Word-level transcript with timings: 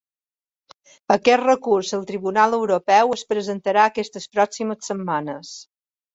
Aquest 1.15 1.43
recurs 1.43 1.91
al 1.97 2.07
tribunal 2.13 2.57
europeu 2.59 3.13
es 3.17 3.25
presentarà 3.35 3.85
aquestes 3.91 4.27
pròximes 4.39 4.91
setmanes. 4.93 5.55